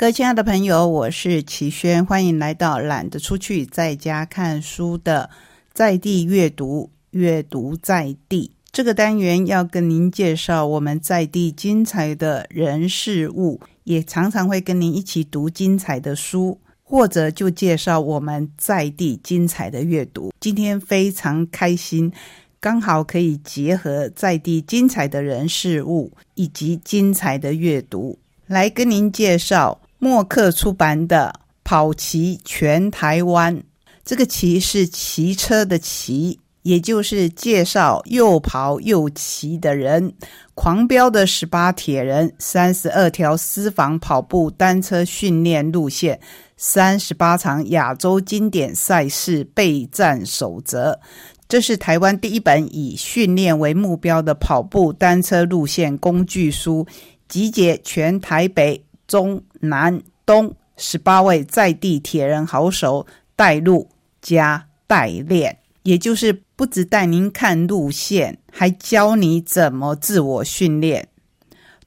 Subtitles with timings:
[0.00, 5.28] 各位亲爱的朋友，我是齐轩，欢迎来到懒得出去在家看书的
[5.72, 20.32] 在地阅读，阅读在地这个单元要跟您介绍我们在地精彩的人事物，也常常会跟您一起读精彩的书，或者就介绍我们在地精彩的阅读。
[20.38, 22.12] 今天非常开心，
[22.60, 29.80] 刚好可以结合在地精彩的人事物以及精彩的阅读，来跟您介绍。
[29.98, 33.56] 默克出版的《跑骑全台湾》，
[34.04, 40.14] 这个“骑”是骑车的“骑”，也就是介绍又跑又骑的人。
[40.54, 46.20] 狂飙的十八铁人，三十二条私房跑步单车训练路线，
[46.56, 51.00] 三十八场亚洲经典赛事备战守则。
[51.48, 56.86] 这是台湾第一本以训练为目标的跑步单车路线工具书，
[57.26, 58.84] 集结全台北。
[59.08, 63.88] 中南东十八位在地铁人好手带路
[64.20, 71.08] 加带练，也就是不止带您看路线，还教你怎么自我训练。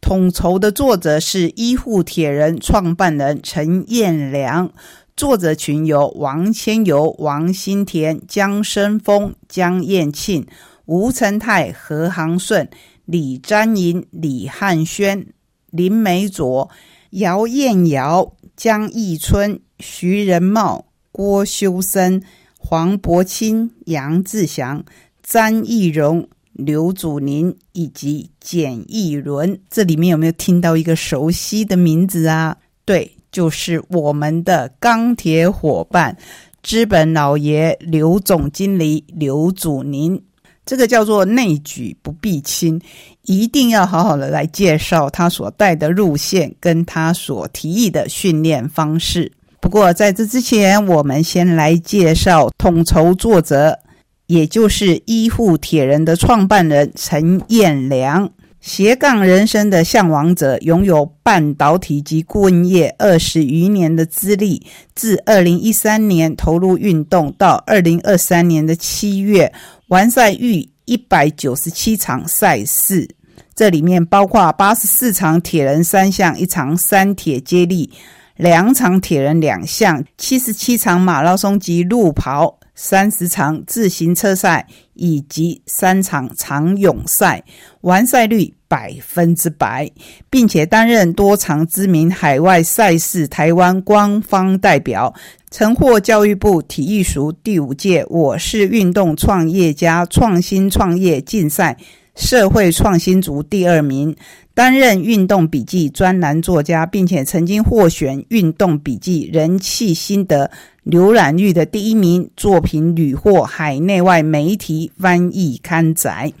[0.00, 4.72] 统筹的作者是医护铁人创办人陈彦良，
[5.14, 10.46] 作者群由王千游、王新田、江生峰、江燕庆、
[10.86, 12.66] 吴成泰、何航顺、
[13.04, 15.26] 李占银、李汉轩、
[15.70, 16.70] 林美佐。
[17.10, 22.22] 姚燕瑶、江义春、徐仁茂、郭修森、
[22.56, 24.84] 黄伯清、杨志祥、
[25.20, 32.56] 詹义荣、刘祖宁以及简义伦，这里面有没有听到一个熟悉的名字啊？
[32.84, 36.16] 对，就是我们的钢铁伙伴、
[36.62, 40.22] 资本老爷刘总经理刘祖宁。
[40.70, 42.80] 这个叫做内举不避亲，
[43.24, 49.32] 一定要好好的来介绍他所带的路线，跟他所提议的训练方式。
[49.60, 53.80] 不过在这之前，我们先来介绍统筹作者，
[54.28, 58.30] 也就是医护铁人的创办人陈彦良，
[58.60, 64.62] 斜杠人生的向往者，拥有半导体及顾问业二十余年的资历。
[64.94, 69.52] 自二零一三年投入运动，到二零二三年的七月。
[69.90, 73.08] 完赛逾一百九十七场赛事，
[73.56, 77.90] 这里面包括八十四场铁人三项、一场三铁接力、
[78.36, 87.42] 两场铁人两项、七十七场马拉松及路跑、三十场自行车赛以及三场长泳赛，
[87.80, 89.90] 完赛率百分之百，
[90.30, 95.12] 并且担任多场知名海外赛事台湾官方代表。
[95.50, 101.76] 曾获教育部体育署第五届“我是运动创业家”创新创业竞赛
[102.14, 104.14] 社会创新组第二名，
[104.54, 110.50] 担任运动笔记专栏作家，并且曾经获选运动笔记人气心得。
[110.86, 116.32] 浏览率的第一名作品屡获海内外媒体翻译刊载。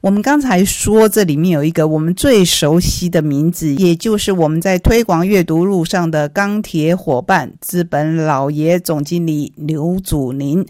[0.00, 10.64] 我们刚才说，这里面有一个我们最熟悉的名字，也就是我们在推广阅读路上的钢铁伙伴——资本老爷总经理刘祖宁。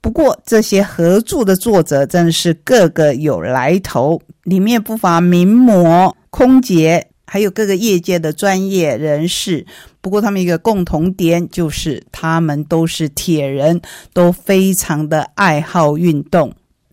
[0.00, 7.08] 不过，这些合著的作者真的是个个有来头，里面不乏名模、空姐。
[7.32, 9.64] 还有各个业界的专业人士，
[10.00, 13.80] 不过他们一个共同点就是，他们都是铁人，
[14.12, 16.52] 都非常的爱好运动。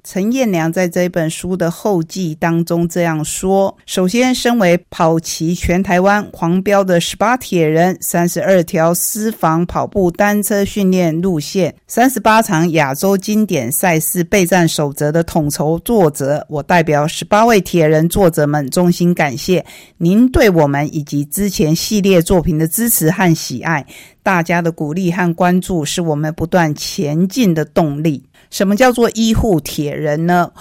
[0.10, 19.66] 陈彦良在这本书的后记当中这样说：，首先，身为跑骑全台湾狂飙的十八铁人，三十二条私房跑步单车训练路线，三十八场亚洲经典赛事备战守则的统筹作者，我代表十八位铁人作者们衷心感谢
[19.98, 23.86] 您对我们以及之前系列作品的支持和喜爱。
[24.24, 28.24] 大家的鼓励和关注是我们不断前进的动力。
[28.50, 30.52] 什么叫做医护铁人呢？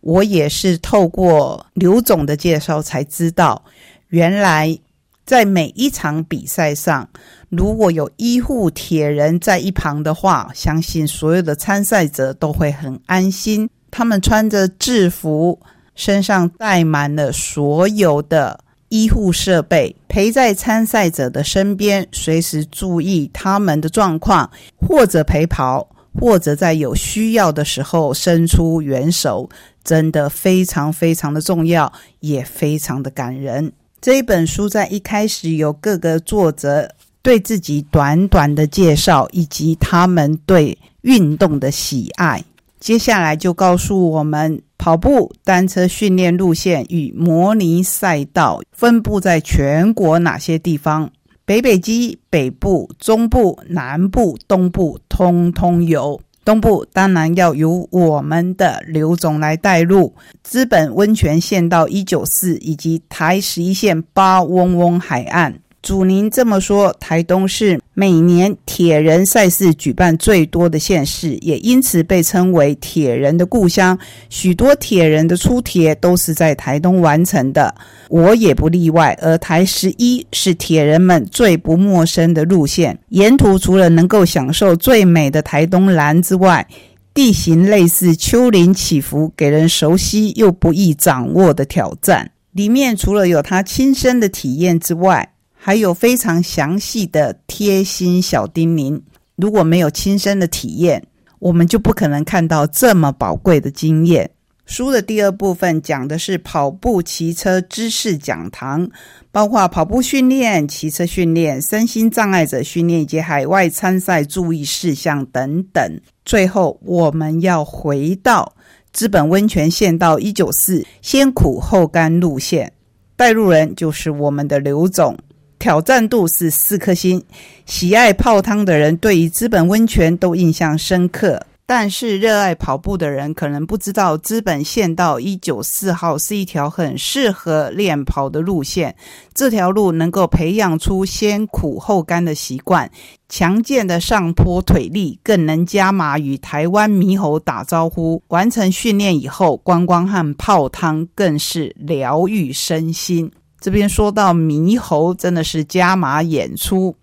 [0.00, 3.64] 我也是透过刘总的介绍才知道，
[4.08, 4.78] 原来
[5.24, 7.08] 在每一场比赛上，
[7.48, 13.70] 如果有医护铁人在一旁的话，相信所有的参赛者都会很安心。
[13.90, 15.58] 他们穿着制服，
[15.94, 18.60] 身上带满了所有的
[18.90, 25.88] 医护设备，陪在参赛者的身边，随时注意他们的状况，或者陪跑。
[26.20, 29.48] 或者在有需要的时候伸出援手，
[29.82, 33.72] 真的非常非常的重要，也非常的感人。
[34.00, 42.44] 这一本书在一开始有各个作者对自己短短的介绍，以及他们对运动的喜爱。
[42.78, 51.10] 接下来就告诉我们，跑步单车训练路线与模拟赛道分布在全国哪些地方。
[51.46, 56.18] 北北基、北部、中部、南部、东部，通通有。
[56.42, 65.60] 东部当然要由我们的刘总来带路，资本温泉线到一九四，以及台十一线八翁翁海岸。
[65.84, 73.96] 主您这么说，台东是每年铁人赛事举办最多的县市，也因此被称为铁人的故乡。
[74.30, 77.74] 许多铁人的出铁都是在台东完成的，
[78.08, 79.14] 我也不例外。
[79.20, 86.66] 而台十一是铁人们最不陌生的路线，沿途除了能够享受最美的台东蓝之外，
[87.12, 92.30] 地形类似丘陵起伏，给人熟悉又不易掌握的挑战。
[92.52, 95.28] 里面除了有他亲身的体验之外，
[95.66, 99.00] 还有非常详细的贴心小叮咛。
[99.34, 101.02] 如果没有亲身的体验，
[101.38, 104.30] 我们就不可能看到这么宝贵的经验。
[104.66, 108.86] 书的第二部分讲的是跑步、骑车知识讲堂，
[109.32, 115.98] 包括跑步训练、骑车训练、身心障碍者训练以及海外参赛注意事项等等。
[116.26, 118.54] 最后，我们要回到
[118.92, 122.70] 资本温泉线到一九四，先苦后甘路线，
[123.16, 125.16] 带路人就是我们的刘总。
[125.64, 127.24] 挑战度是四颗星，
[127.64, 131.42] 喜爱泡汤的人对于资本温泉都印象深刻。
[131.64, 138.94] 但是热爱跑步的人可能不知道，资本县道一九四号是一条很适合练跑的路线。
[139.32, 142.90] 这条路能够培养出先苦后甘的习惯，
[143.30, 148.22] 强健的上坡腿力，更能加码与台湾猕猴打招呼。
[148.28, 153.32] 完成训练以后，观光和泡汤更是疗愈身心。
[153.64, 156.94] 这边说到猕猴，真的是加码演出。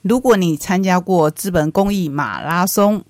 [0.00, 3.02] 如果你参加过资本公益马拉松，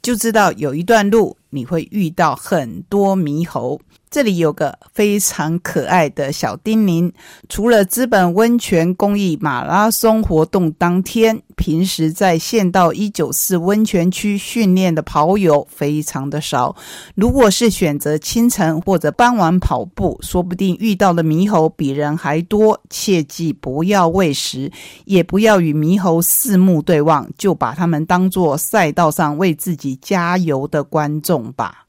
[0.00, 3.78] 就知道有一段路你会遇到很多猕猴。
[4.10, 7.12] 这里有个非常可爱的小叮咛：
[7.48, 16.74] 除了资本温泉公益马拉松活动当天，平时在县道一九四温泉区训练的跑友非常的少。
[17.14, 22.80] 如果是选择清晨或者傍晚跑步，说不定遇到的猕猴比人还多。
[22.88, 24.72] 切记不要喂食，
[25.04, 31.87] 也不要与猕猴四目对望，就把他们当作赛道上为自己加油的观众吧。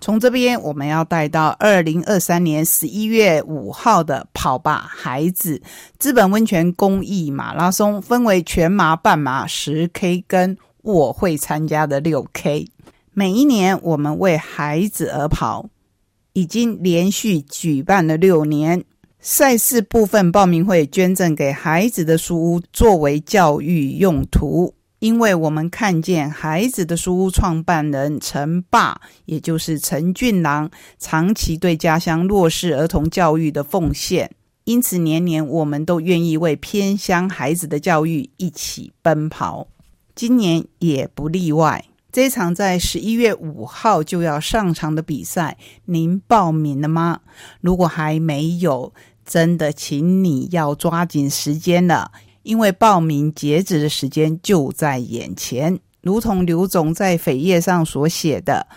[0.00, 5.60] 从这边，我们要带到二零二三年十一月五号的跑吧孩子
[5.98, 12.68] 资本温泉公益马拉松，分为全马、半马、十 K 跟我会参加的六 K。
[13.12, 15.68] 每一年，我们为孩子而跑，
[16.34, 18.84] 已经连续举办了六年。
[19.18, 24.75] 赛事部分报名会捐赠给孩子的书屋，作为教育用途。
[24.98, 34.30] 因为我们看见孩子的书屋创办人陈爸，也就是陈俊郎，长期对家乡弱势儿童教育的奉献，
[34.64, 39.68] 因此年年我们都愿意为偏乡孩子的教育一起奔跑。
[40.14, 41.84] 今年也不例外。
[42.10, 47.20] 这场在十一月五号就要上场的比赛，您报名了吗？
[47.60, 48.94] 如果还没有，
[49.26, 52.12] 真的请你要抓紧时间了。
[52.46, 58.68] 因为报名截止的时间就在眼前，如同刘总在扉页上所写的，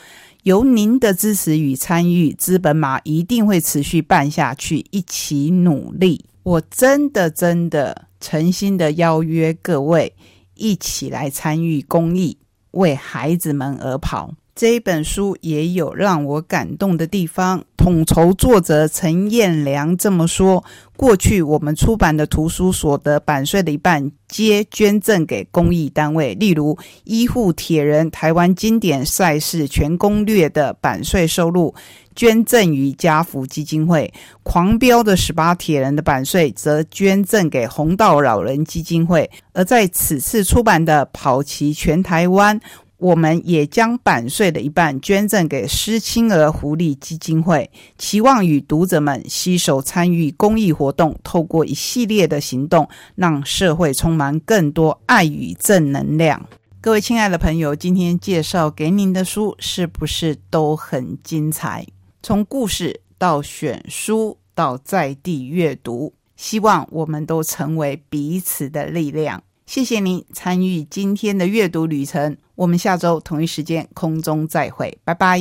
[0.41, 6.25] 由您的支持与参与，资本马一定会持续办下去，一起努力。
[6.41, 10.15] 我真的真的诚心的邀约各位
[10.55, 12.39] 一起来参与公益，
[12.71, 14.33] 为孩子们而跑。
[14.59, 17.63] 这本书也有让我感动的地方。
[17.77, 20.61] 统筹作者陈彦良这么说
[20.97, 26.75] ：“过去我们出版的图书所得版税的一半，皆捐赠给公益单位，例如
[27.05, 31.73] 《医护铁人台湾经典赛事全攻略》的版税收入，
[32.13, 34.01] 捐赠于家福基金会；
[34.43, 39.31] 《狂飙的十八铁人》的版税，则捐赠给红道老人基金会。
[39.53, 42.59] 而在此次出版的《跑齐全台湾》。”
[42.99, 56.45] 我们也将版税的一半捐赠给失亲儿福利基金会，期望与读者们携手参与公益活动，透过一系列的行动，让社会充满更多爱与正能量。
[56.81, 61.87] 各位亲爱的朋友，今天介绍给您的书是不是都很精彩？
[62.21, 69.41] 从故事到选书到在地阅读，希望我们都成为彼此的力量。
[69.69, 75.39] 谢谢您参与今天的阅读旅程，我们下周同一时间空中再会，拜拜。